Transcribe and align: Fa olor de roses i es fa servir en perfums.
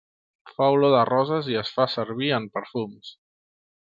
Fa 0.53 0.69
olor 0.77 0.95
de 0.95 1.03
roses 1.09 1.49
i 1.55 1.59
es 1.61 1.73
fa 1.75 1.87
servir 1.97 2.33
en 2.39 2.49
perfums. 2.57 3.13